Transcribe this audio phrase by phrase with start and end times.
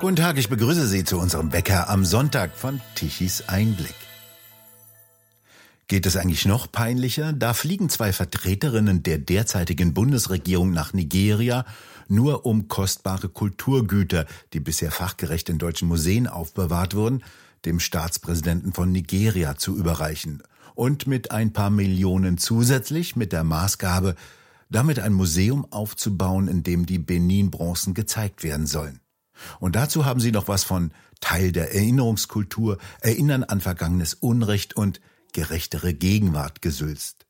[0.00, 3.94] Guten Tag, ich begrüße Sie zu unserem Wecker am Sonntag von Tichys Einblick.
[5.88, 7.34] Geht es eigentlich noch peinlicher?
[7.34, 11.66] Da fliegen zwei Vertreterinnen der derzeitigen Bundesregierung nach Nigeria,
[12.08, 14.24] nur um kostbare Kulturgüter,
[14.54, 17.22] die bisher fachgerecht in deutschen Museen aufbewahrt wurden,
[17.66, 20.42] dem Staatspräsidenten von Nigeria zu überreichen.
[20.74, 24.14] Und mit ein paar Millionen zusätzlich mit der Maßgabe,
[24.70, 29.00] damit ein Museum aufzubauen, in dem die Benin-Bronzen gezeigt werden sollen.
[29.58, 35.00] Und dazu haben sie noch was von Teil der Erinnerungskultur, Erinnern an vergangenes Unrecht und
[35.32, 37.26] gerechtere Gegenwart gesülzt.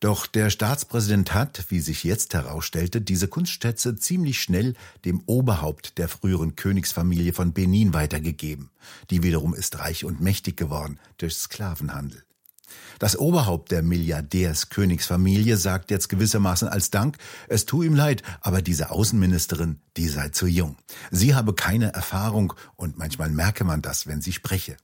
[0.00, 4.74] Doch der Staatspräsident hat, wie sich jetzt herausstellte, diese Kunstschätze ziemlich schnell
[5.04, 8.70] dem Oberhaupt der früheren Königsfamilie von Benin weitergegeben.
[9.10, 12.22] Die wiederum ist reich und mächtig geworden durch Sklavenhandel.
[12.98, 17.16] Das Oberhaupt der Milliardärskönigsfamilie sagt jetzt gewissermaßen als Dank,
[17.48, 20.76] es tue ihm leid, aber diese Außenministerin, die sei zu jung.
[21.10, 24.76] Sie habe keine Erfahrung und manchmal merke man das, wenn sie spreche.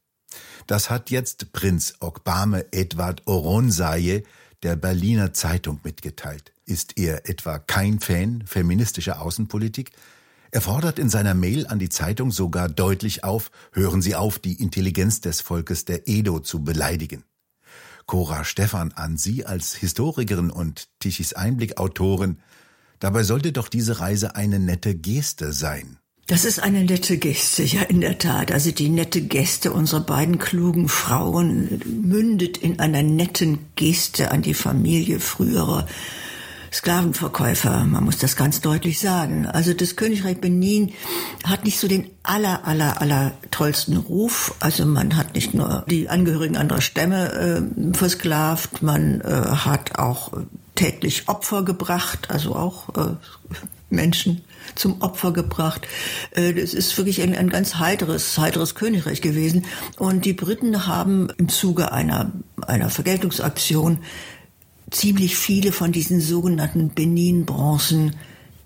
[0.66, 4.24] Das hat jetzt Prinz Ogbame Edward Oronsaye
[4.62, 6.52] der Berliner Zeitung mitgeteilt.
[6.64, 9.92] Ist er etwa kein Fan feministischer Außenpolitik?
[10.50, 14.62] Er fordert in seiner Mail an die Zeitung sogar deutlich auf, hören Sie auf, die
[14.62, 17.24] Intelligenz des Volkes der Edo zu beleidigen.
[18.06, 22.38] Cora Stephan an Sie als Historikerin und Tichys Einblick-Autorin.
[23.00, 25.98] Dabei sollte doch diese Reise eine nette Geste sein.
[26.26, 28.50] Das ist eine nette Geste, ja in der Tat.
[28.50, 34.54] Also die nette Geste unserer beiden klugen Frauen mündet in einer netten Geste an die
[34.54, 35.86] Familie früherer
[36.74, 37.84] Sklavenverkäufer.
[37.84, 39.46] Man muss das ganz deutlich sagen.
[39.46, 40.92] Also das Königreich Benin
[41.44, 44.54] hat nicht so den aller, aller, aller tollsten Ruf.
[44.58, 50.32] Also man hat nicht nur die Angehörigen anderer Stämme äh, versklavt, man äh, hat auch
[50.74, 53.14] täglich Opfer gebracht, also auch äh,
[53.88, 54.42] Menschen
[54.74, 55.86] zum Opfer gebracht.
[56.32, 59.64] Äh, das ist wirklich ein, ein ganz heiteres, heiteres Königreich gewesen.
[59.96, 62.32] Und die Briten haben im Zuge einer,
[62.66, 63.98] einer Vergeltungsaktion
[64.94, 68.16] ziemlich viele von diesen sogenannten Benin-Bronzen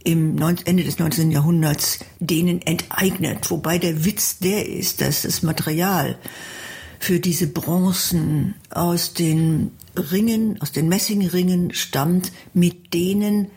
[0.04, 1.30] im Ende des 19.
[1.30, 3.50] Jahrhunderts denen enteignet.
[3.50, 6.16] Wobei der Witz der ist, dass das Material
[7.00, 13.50] für diese Bronzen aus den Ringen, aus den Messingringen stammt, mit denen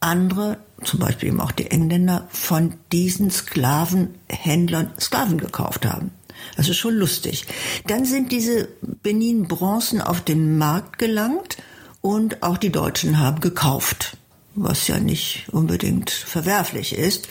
[0.00, 6.10] andere, zum Beispiel eben auch die Engländer, von diesen Sklavenhändlern Sklaven gekauft haben.
[6.56, 7.46] Also schon lustig.
[7.86, 8.68] Dann sind diese
[9.02, 11.56] Benin-Bronzen auf den Markt gelangt
[12.06, 14.16] und auch die Deutschen haben gekauft,
[14.54, 17.26] was ja nicht unbedingt verwerflich ist.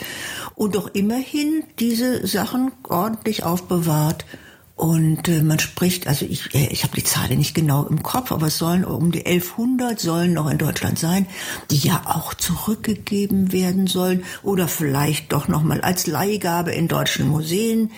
[0.54, 4.26] Und doch immerhin diese Sachen ordentlich aufbewahrt
[4.74, 8.32] und äh, man spricht, also ich, äh, ich habe die Zahl nicht genau im Kopf,
[8.32, 11.26] aber es sollen um die 1100 sollen noch in Deutschland sein,
[11.70, 17.28] die ja auch zurückgegeben werden sollen oder vielleicht doch noch mal als Leihgabe in deutschen
[17.28, 17.92] Museen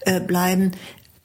[0.00, 0.72] äh, bleiben.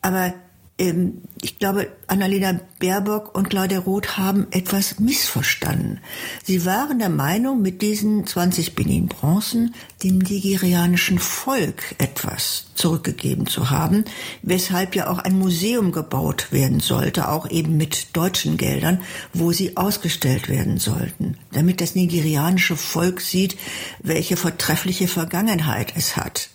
[0.03, 0.35] Aber
[0.79, 5.99] ähm, ich glaube, Annalena Baerbock und Claudia Roth haben etwas missverstanden.
[6.43, 14.05] Sie waren der Meinung, mit diesen 20 Benin-Bronzen dem nigerianischen Volk etwas zurückgegeben zu haben,
[14.41, 19.01] weshalb ja auch ein Museum gebaut werden sollte, auch eben mit deutschen Geldern,
[19.33, 23.57] wo sie ausgestellt werden sollten, damit das nigerianische Volk sieht,
[24.01, 26.49] welche vortreffliche Vergangenheit es hat.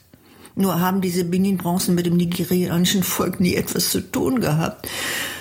[0.54, 4.88] Nur haben diese Benin-Bronzen mit dem nigerianischen Volk nie etwas zu tun gehabt,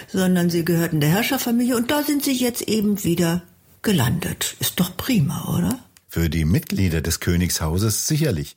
[0.07, 3.43] sondern sie gehörten der Herrscherfamilie und da sind sie jetzt eben wieder
[3.81, 4.55] gelandet.
[4.59, 5.79] Ist doch prima, oder?
[6.07, 8.55] Für die Mitglieder des Königshauses sicherlich.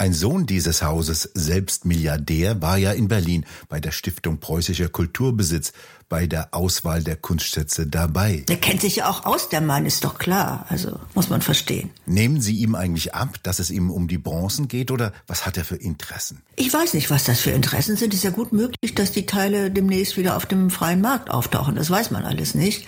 [0.00, 5.74] Ein Sohn dieses Hauses, selbst Milliardär, war ja in Berlin bei der Stiftung Preußischer Kulturbesitz
[6.08, 8.44] bei der Auswahl der Kunstschätze dabei.
[8.48, 10.64] Der kennt sich ja auch aus, der Mann, ist doch klar.
[10.70, 11.90] Also muss man verstehen.
[12.06, 15.58] Nehmen Sie ihm eigentlich ab, dass es ihm um die Bronzen geht oder was hat
[15.58, 16.40] er für Interessen?
[16.56, 18.14] Ich weiß nicht, was das für Interessen sind.
[18.14, 21.74] Es ist ja gut möglich, dass die Teile demnächst wieder auf dem freien Markt auftauchen.
[21.74, 22.86] Das weiß man alles nicht.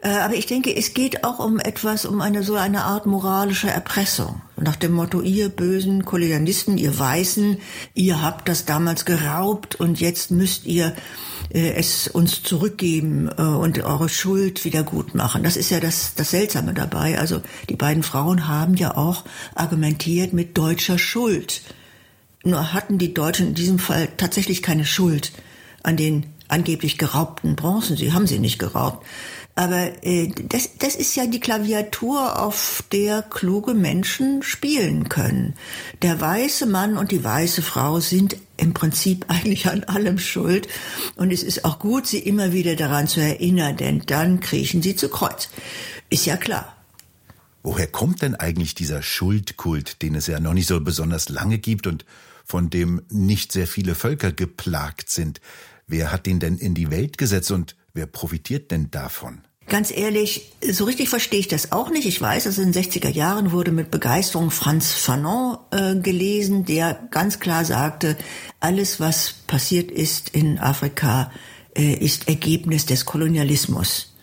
[0.00, 3.68] Äh, aber ich denke, es geht auch um etwas, um eine so eine Art moralische
[3.68, 4.40] Erpressung.
[4.56, 7.58] Nach dem Motto, ihr bösen Kolonialisten, ihr Weißen,
[7.92, 10.94] ihr habt das damals geraubt und jetzt müsst ihr
[11.50, 15.42] es uns zurückgeben äh, und eure Schuld wieder gut machen.
[15.42, 17.18] Das ist ja das, das Seltsame dabei.
[17.18, 21.62] Also die beiden Frauen haben ja auch argumentiert mit deutscher Schuld.
[22.44, 25.32] Nur hatten die Deutschen in diesem Fall tatsächlich keine Schuld
[25.82, 27.96] an den angeblich geraubten Bronzen.
[27.96, 29.04] Sie haben sie nicht geraubt.
[29.58, 35.54] Aber äh, das, das ist ja die Klaviatur, auf der kluge Menschen spielen können.
[36.02, 40.68] Der weiße Mann und die weiße Frau sind im Prinzip eigentlich an allem schuld.
[41.16, 44.94] Und es ist auch gut, sie immer wieder daran zu erinnern, denn dann kriechen sie
[44.94, 45.48] zu Kreuz.
[46.10, 46.76] Ist ja klar.
[47.62, 51.86] Woher kommt denn eigentlich dieser Schuldkult, den es ja noch nicht so besonders lange gibt
[51.86, 52.04] und
[52.44, 55.40] von dem nicht sehr viele Völker geplagt sind.
[55.86, 59.40] Wer hat den denn in die Welt gesetzt und wer profitiert denn davon?
[59.68, 62.06] Ganz ehrlich, so richtig verstehe ich das auch nicht.
[62.06, 67.08] Ich weiß, dass in den 60er Jahren wurde mit Begeisterung Franz Fanon äh, gelesen, der
[67.10, 68.16] ganz klar sagte,
[68.60, 71.32] alles, was passiert ist in Afrika,
[71.76, 74.14] äh, ist Ergebnis des Kolonialismus.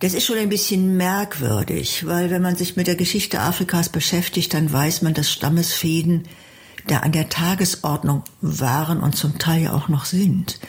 [0.00, 4.52] Das ist schon ein bisschen merkwürdig, weil wenn man sich mit der Geschichte Afrikas beschäftigt,
[4.52, 6.24] dann weiß man, dass Stammesfäden
[6.86, 10.60] da an der Tagesordnung waren und zum Teil auch noch sind.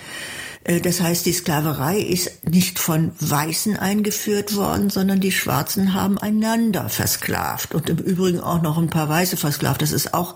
[0.68, 6.20] Äh, das heißt, die Sklaverei ist nicht von Weißen eingeführt worden, sondern die Schwarzen haben
[6.20, 9.82] einander versklavt und im Übrigen auch noch ein paar Weiße versklavt.
[9.82, 10.36] Das ist auch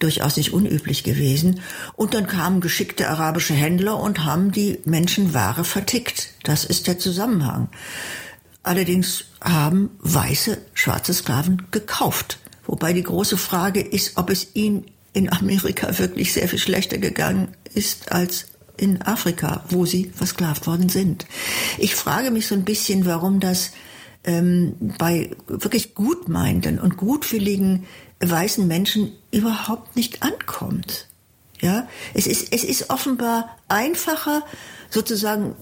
[0.00, 1.60] durchaus nicht unüblich gewesen.
[1.94, 6.34] Und dann kamen geschickte arabische Händler und haben die Menschenware vertickt.
[6.42, 7.68] Das ist der Zusammenhang.
[8.62, 12.38] Allerdings haben weiße schwarze Sklaven gekauft.
[12.66, 17.48] Wobei die große Frage ist, ob es ihnen in Amerika wirklich sehr viel schlechter gegangen
[17.72, 21.26] ist als in Afrika, wo sie versklavt worden sind.
[21.78, 23.72] Ich frage mich so ein bisschen, warum das
[24.24, 27.86] ähm, bei wirklich gutmeinenden und gutwilligen
[28.20, 31.06] weißen Menschen überhaupt nicht ankommt.
[31.60, 34.42] Ja, es ist, es ist offenbar einfacher,
[34.90, 35.56] sozusagen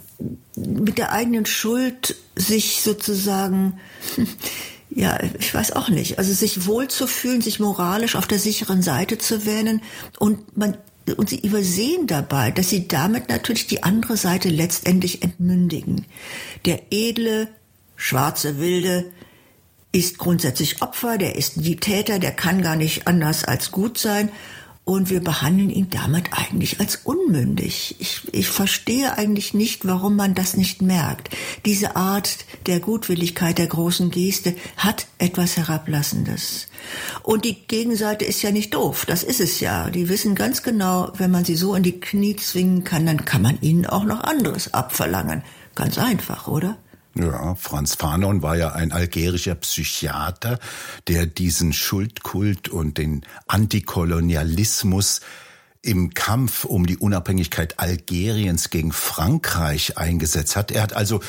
[0.57, 3.79] mit der eigenen Schuld sich sozusagen,
[4.91, 9.47] ja, ich weiß auch nicht, also sich wohlzufühlen, sich moralisch auf der sicheren Seite zu
[9.47, 9.83] wähnen
[10.19, 10.77] und man
[11.17, 16.07] und sie übersehen dabei, dass sie damit natürlich die andere Seite letztendlich entmündigen.
[16.65, 17.49] Der edle,
[17.97, 19.13] schwarze Wilde
[19.93, 24.31] ist grundsätzlich Opfer, der ist die Täter, der kann gar nicht anders als gut sein
[24.85, 27.97] und wir behandeln ihn damit eigentlich als unmündig.
[28.01, 31.31] Ich, ich verstehe eigentlich nicht, warum man das nicht merkt.
[31.65, 36.69] Diese Art der Gutwilligkeit, der großen Geste hat etwas Herablassendes.
[37.23, 39.89] Und die Gegenseite ist ja nicht doof, das ist es ja.
[39.89, 43.41] Die wissen ganz genau, wenn man sie so in die Knie zwingen kann, dann kann
[43.41, 45.43] man ihnen auch noch anderes abverlangen.
[45.75, 46.77] Ganz einfach, oder?
[47.15, 50.59] Ja, Franz Fanon war ja ein algerischer Psychiater,
[51.07, 55.21] der diesen Schuldkult und den Antikolonialismus
[55.81, 60.71] im Kampf um die Unabhängigkeit Algeriens gegen Frankreich eingesetzt hat.
[60.71, 61.21] Er hat also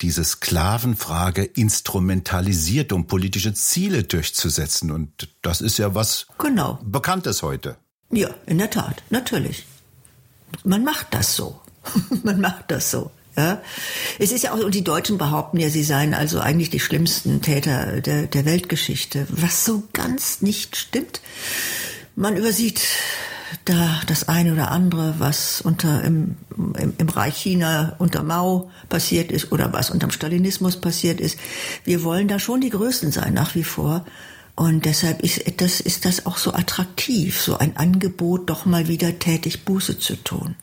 [0.00, 4.90] diese Sklavenfrage instrumentalisiert, um politische Ziele durchzusetzen.
[4.90, 6.80] Und das ist ja was genau.
[6.82, 7.76] Bekanntes heute.
[8.10, 9.66] Ja, in der Tat, natürlich.
[10.64, 11.60] Man macht das so.
[12.24, 13.10] Man macht das so.
[13.36, 13.62] Ja,
[14.18, 17.40] es ist ja auch, und die Deutschen behaupten ja, sie seien also eigentlich die schlimmsten
[17.40, 21.22] Täter der, der Weltgeschichte, was so ganz nicht stimmt.
[22.14, 22.82] Man übersieht
[23.64, 26.36] da das eine oder andere, was unter im,
[26.78, 31.38] im, im Reich China unter Mao passiert ist oder was unter dem Stalinismus passiert ist.
[31.84, 34.04] Wir wollen da schon die Größten sein, nach wie vor.
[34.56, 39.18] Und deshalb ist das, ist das auch so attraktiv, so ein Angebot, doch mal wieder
[39.18, 40.56] tätig Buße zu tun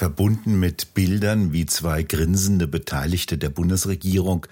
[0.00, 4.46] verbunden mit Bildern wie zwei grinsende Beteiligte der Bundesregierung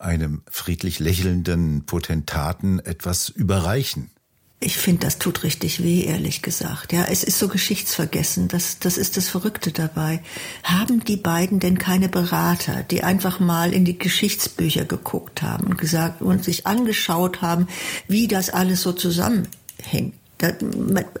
[0.00, 4.10] einem friedlich lächelnden Potentaten etwas überreichen.
[4.58, 6.92] Ich finde, das tut richtig weh, ehrlich gesagt.
[6.92, 8.48] Ja, es ist so geschichtsvergessen.
[8.48, 10.24] Das, das ist das Verrückte dabei.
[10.64, 15.78] Haben die beiden denn keine Berater, die einfach mal in die Geschichtsbücher geguckt haben und
[15.78, 17.68] gesagt und sich angeschaut haben,
[18.08, 20.19] wie das alles so zusammenhängt?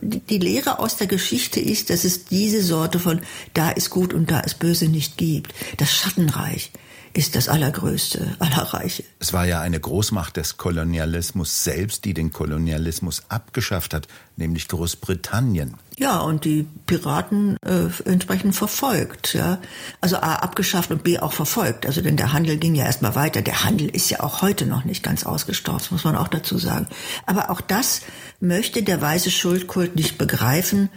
[0.00, 3.20] Die Lehre aus der Geschichte ist, dass es diese Sorte von
[3.54, 5.54] da ist gut und da ist böse nicht gibt.
[5.76, 6.70] Das Schattenreich
[7.12, 9.04] ist das allergrößte aller Reiche.
[9.18, 15.74] Es war ja eine Großmacht des Kolonialismus selbst, die den Kolonialismus abgeschafft hat, nämlich Großbritannien.
[16.00, 19.34] Ja, und die Piraten äh, entsprechend verfolgt.
[19.34, 19.58] Ja.
[20.00, 21.84] Also A abgeschafft und B auch verfolgt.
[21.84, 23.42] Also denn der Handel ging ja erstmal weiter.
[23.42, 26.86] Der Handel ist ja auch heute noch nicht ganz ausgestorben, muss man auch dazu sagen.
[27.26, 28.00] Aber auch das
[28.40, 30.88] möchte der weiße Schuldkult nicht begreifen,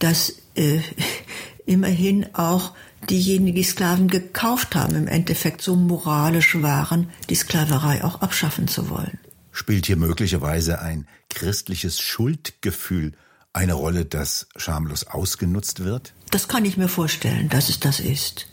[0.00, 0.80] dass äh,
[1.64, 2.72] immerhin auch
[3.08, 8.90] diejenigen, die Sklaven gekauft haben, im Endeffekt so moralisch waren, die Sklaverei auch abschaffen zu
[8.90, 9.20] wollen.
[9.52, 13.12] Spielt hier möglicherweise ein christliches Schuldgefühl
[13.58, 16.14] eine Rolle, das schamlos ausgenutzt wird?
[16.30, 18.46] Das kann ich mir vorstellen, dass es das ist.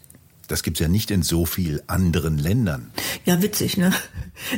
[0.47, 2.91] Das gibt's ja nicht in so viel anderen Ländern.
[3.23, 3.93] Ja, witzig, ne?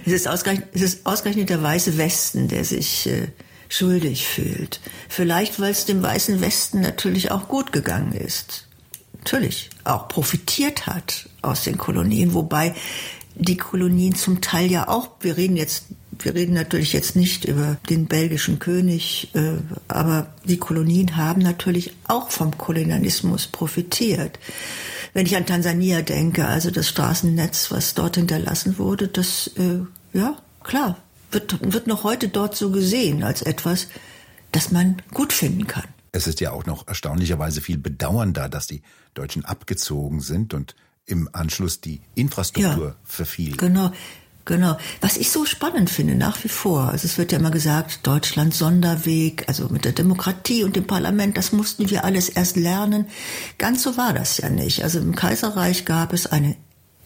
[0.05, 3.27] Es ist ausgerechnet, es ist ausgerechnet der weiße Westen, der sich äh,
[3.69, 4.81] schuldig fühlt.
[5.07, 8.67] Vielleicht, weil es dem weißen Westen natürlich auch gut gegangen ist
[9.27, 12.73] natürlich auch profitiert hat aus den Kolonien, wobei
[13.35, 15.87] die Kolonien zum Teil ja auch, wir reden jetzt,
[16.19, 19.53] wir reden natürlich jetzt nicht über den belgischen König, äh,
[19.87, 24.39] aber die Kolonien haben natürlich auch vom Kolonialismus profitiert.
[25.13, 29.79] Wenn ich an Tansania denke, also das Straßennetz, was dort hinterlassen wurde, das, äh,
[30.17, 30.97] ja, klar,
[31.31, 33.87] wird, wird noch heute dort so gesehen als etwas,
[34.51, 35.85] das man gut finden kann.
[36.11, 38.81] Es ist ja auch noch erstaunlicherweise viel bedauernder, dass die
[39.13, 43.55] Deutschen abgezogen sind und im Anschluss die Infrastruktur ja, verfiel.
[43.57, 43.91] Genau.
[44.47, 44.77] Genau.
[45.01, 48.53] Was ich so spannend finde, nach wie vor, also es wird ja immer gesagt, Deutschland
[48.53, 53.07] Sonderweg, also mit der Demokratie und dem Parlament, das mussten wir alles erst lernen.
[53.57, 54.83] Ganz so war das ja nicht.
[54.83, 56.55] Also im Kaiserreich gab es einen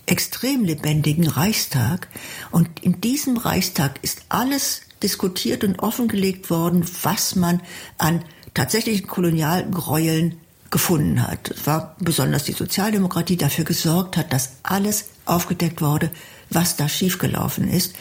[0.05, 2.09] extrem lebendigen Reichstag
[2.51, 7.59] und in diesem Reichstag ist alles diskutiert und offengelegt worden, was man
[7.97, 10.37] an tatsächlichen Kolonialgräueln
[10.69, 11.49] gefunden hat.
[11.49, 16.11] Es war besonders die Sozialdemokratie dafür gesorgt hat, dass alles aufgedeckt wurde,
[16.51, 17.95] was da schiefgelaufen ist.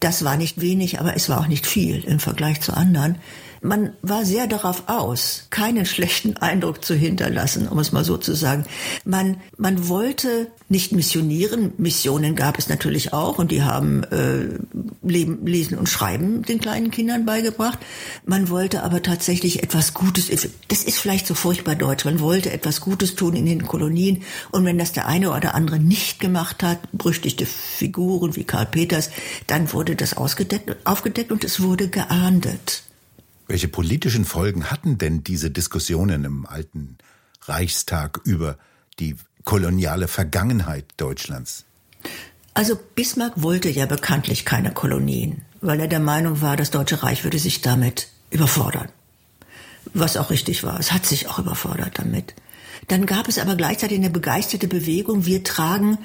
[0.00, 3.18] Das war nicht wenig, aber es war auch nicht viel im Vergleich zu anderen
[3.64, 8.34] man war sehr darauf aus, keinen schlechten Eindruck zu hinterlassen, um es mal so zu
[8.34, 8.66] sagen.
[9.06, 11.72] Man, man wollte nicht missionieren.
[11.78, 14.58] Missionen gab es natürlich auch und die haben äh,
[15.02, 17.78] Leben, Lesen und Schreiben den kleinen Kindern beigebracht.
[18.26, 20.28] Man wollte aber tatsächlich etwas Gutes,
[20.68, 24.66] das ist vielleicht so furchtbar deutsch, man wollte etwas Gutes tun in den Kolonien und
[24.66, 29.08] wenn das der eine oder andere nicht gemacht hat, berüchtigte Figuren wie Karl Peters,
[29.46, 32.82] dann wurde das ausgedeckt, aufgedeckt und es wurde geahndet.
[33.46, 36.96] Welche politischen Folgen hatten denn diese Diskussionen im alten
[37.42, 38.56] Reichstag über
[38.98, 41.64] die koloniale Vergangenheit Deutschlands?
[42.54, 47.24] Also Bismarck wollte ja bekanntlich keine Kolonien, weil er der Meinung war, das Deutsche Reich
[47.24, 48.88] würde sich damit überfordern.
[49.92, 50.78] Was auch richtig war.
[50.80, 52.34] Es hat sich auch überfordert damit.
[52.88, 55.26] Dann gab es aber gleichzeitig eine begeisterte Bewegung.
[55.26, 55.98] Wir tragen,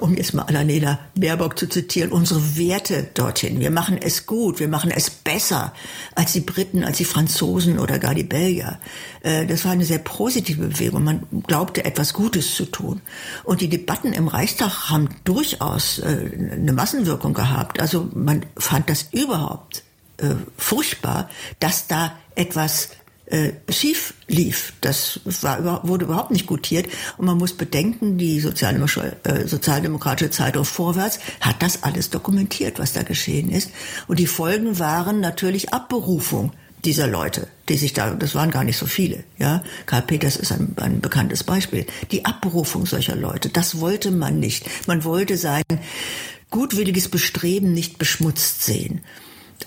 [0.00, 3.60] um jetzt mal Annalena Baerbock zu zitieren, unsere Werte dorthin.
[3.60, 5.72] Wir machen es gut, wir machen es besser
[6.14, 8.78] als die Briten, als die Franzosen oder gar die Belgier.
[9.22, 11.04] Äh, das war eine sehr positive Bewegung.
[11.04, 13.00] Man glaubte, etwas Gutes zu tun.
[13.44, 17.80] Und die Debatten im Reichstag haben durchaus äh, eine Massenwirkung gehabt.
[17.80, 19.82] Also man fand das überhaupt
[20.18, 22.90] äh, furchtbar, dass da etwas
[23.30, 24.72] äh, schief lief.
[24.80, 26.86] Das war, wurde überhaupt nicht gutiert.
[27.16, 32.92] Und man muss bedenken, die Sozialdemokratische, äh, Sozialdemokratische Zeitung Vorwärts hat das alles dokumentiert, was
[32.92, 33.70] da geschehen ist.
[34.06, 36.52] Und die Folgen waren natürlich Abberufung
[36.84, 39.62] dieser Leute, die sich da, das waren gar nicht so viele, ja.
[39.86, 41.86] Karl Peters ist ein, ein bekanntes Beispiel.
[42.12, 44.64] Die Abberufung solcher Leute, das wollte man nicht.
[44.86, 45.64] Man wollte sein
[46.50, 49.00] gutwilliges Bestreben nicht beschmutzt sehen.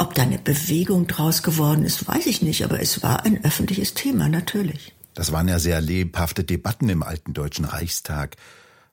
[0.01, 3.93] Ob da eine Bewegung draus geworden ist, weiß ich nicht, aber es war ein öffentliches
[3.93, 4.95] Thema, natürlich.
[5.13, 8.35] Das waren ja sehr lebhafte Debatten im alten Deutschen Reichstag.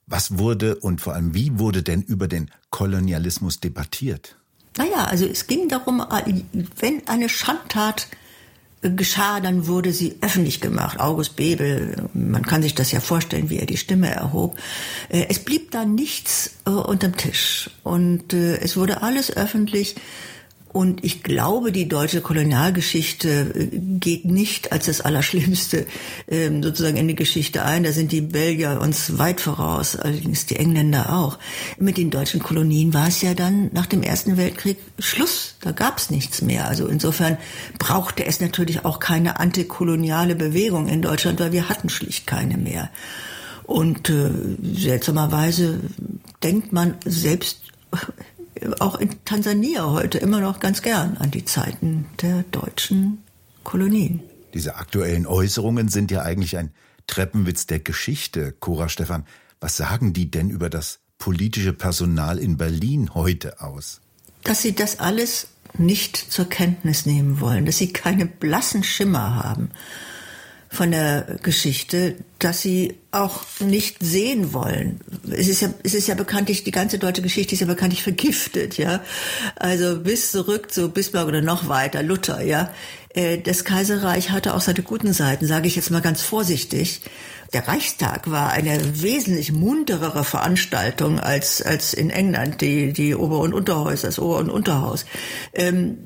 [0.06, 4.36] Was wurde und vor allem wie wurde denn über den Kolonialismus debattiert?
[4.76, 6.04] Naja, also es ging darum,
[6.78, 8.08] wenn eine Schandtat
[8.82, 11.00] geschah, dann wurde sie öffentlich gemacht.
[11.00, 14.58] August Bebel, man kann sich das ja vorstellen, wie er die Stimme erhob.
[15.08, 19.96] Äh, es blieb da nichts äh, unterm Tisch und äh, es wurde alles öffentlich.
[20.70, 25.87] Und ich glaube, die deutsche Kolonialgeschichte äh, geht nicht als das Allerschlimmste
[26.28, 27.84] ähm, sozusagen in die Geschichte ein.
[27.84, 31.38] Da sind die Belgier uns weit voraus, allerdings die Engländer auch.
[31.78, 35.56] Mit den deutschen Kolonien war es ja dann nach dem Ersten Weltkrieg Schluss.
[35.62, 36.68] Da gab es nichts mehr.
[36.68, 37.38] Also insofern
[37.78, 42.90] brauchte es natürlich auch keine antikoloniale Bewegung in Deutschland, weil wir hatten schlicht keine mehr.
[43.64, 44.30] Und äh,
[44.62, 45.80] seltsamerweise
[46.42, 47.62] denkt man selbst
[48.80, 53.22] auch in Tansania heute immer noch ganz gern an die Zeiten der deutschen
[53.64, 54.20] Kolonien.
[54.54, 56.72] Diese aktuellen Äußerungen sind ja eigentlich ein
[57.06, 58.52] Treppenwitz der Geschichte.
[58.58, 59.24] Cora Stefan,
[59.60, 64.00] was sagen die denn über das politische Personal in Berlin heute aus?
[64.44, 69.70] Dass sie das alles nicht zur Kenntnis nehmen wollen, dass sie keine blassen Schimmer haben
[70.70, 75.00] von der Geschichte, dass sie auch nicht sehen wollen.
[75.30, 78.76] Es ist ja, es ist ja bekanntlich, die ganze deutsche Geschichte ist ja bekanntlich vergiftet,
[78.76, 79.02] ja.
[79.56, 82.70] Also bis zurück zu Bismarck oder noch weiter, Luther, ja.
[83.14, 87.00] Äh, das Kaiserreich hatte auch seine guten Seiten, sage ich jetzt mal ganz vorsichtig.
[87.52, 93.54] Der Reichstag war eine wesentlich munterere Veranstaltung als, als in England, die, die Ober- und
[93.54, 95.06] Unterhäuser, das Ober- und Unterhaus.
[95.54, 95.98] Ähm,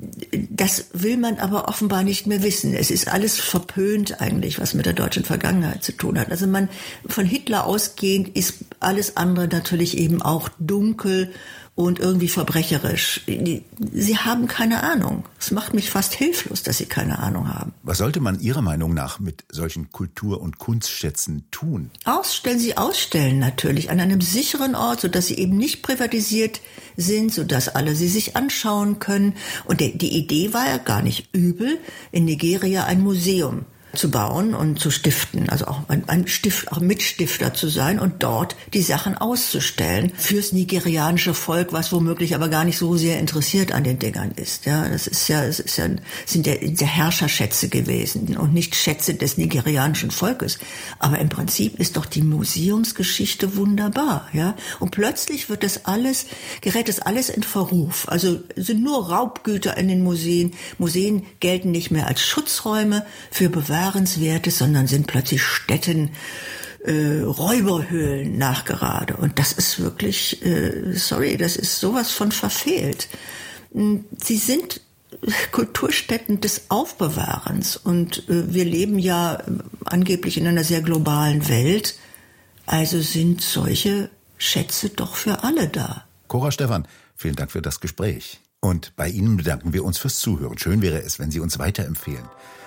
[0.49, 2.73] das will man aber offenbar nicht mehr wissen.
[2.73, 6.31] Es ist alles verpönt eigentlich, was mit der deutschen Vergangenheit zu tun hat.
[6.31, 6.69] Also man,
[7.05, 11.33] von Hitler ausgehend ist alles andere natürlich eben auch dunkel
[11.75, 13.21] und irgendwie verbrecherisch.
[13.25, 15.25] Sie haben keine Ahnung.
[15.39, 17.73] Es macht mich fast hilflos, dass sie keine Ahnung haben.
[17.81, 21.89] Was sollte man Ihrer Meinung nach mit solchen Kultur- und Kunstschätzen tun?
[22.05, 26.61] Ausstellen Sie ausstellen natürlich an einem sicheren Ort, sodass sie eben nicht privatisiert
[26.95, 29.33] sind, sodass alle sie sich anschauen können.
[29.65, 31.79] Und die Idee war ja gar nicht übel,
[32.11, 36.79] in Nigeria ein Museum zu bauen und zu stiften, also auch ein, ein Stift, auch
[36.79, 42.63] Mitstifter zu sein und dort die Sachen auszustellen fürs nigerianische Volk, was womöglich aber gar
[42.63, 44.65] nicht so sehr interessiert an den Dingern ist.
[44.65, 45.87] Ja, das ist ja, es ist ja,
[46.25, 50.57] sind ja, ja Herrscherschätze gewesen und nicht Schätze des nigerianischen Volkes.
[50.97, 54.55] Aber im Prinzip ist doch die Museumsgeschichte wunderbar, ja.
[54.79, 56.25] Und plötzlich wird das alles,
[56.61, 58.07] gerät das alles in Verruf.
[58.09, 60.53] Also sind nur Raubgüter in den Museen.
[60.79, 63.49] Museen gelten nicht mehr als Schutzräume für
[63.83, 66.11] Bewahrenswertes, sondern sind plötzlich Städten,
[66.85, 69.15] äh, Räuberhöhlen nachgerade.
[69.17, 73.07] Und das ist wirklich, äh, sorry, das ist sowas von verfehlt.
[73.73, 74.81] Hm, sie sind
[75.51, 77.77] Kulturstätten des Aufbewahrens.
[77.77, 79.41] Und äh, wir leben ja äh,
[79.85, 81.95] angeblich in einer sehr globalen Welt.
[82.65, 86.05] Also sind solche Schätze doch für alle da.
[86.27, 88.39] Cora Stefan, vielen Dank für das Gespräch.
[88.61, 90.57] Und bei Ihnen bedanken wir uns fürs Zuhören.
[90.57, 92.23] Schön wäre es, wenn Sie uns weiterempfehlen.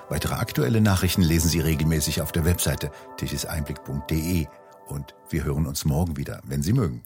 [0.09, 4.47] Weitere aktuelle Nachrichten lesen Sie regelmäßig auf der Webseite tischeseinblick.de.
[4.87, 7.03] Und wir hören uns morgen wieder, wenn Sie mögen.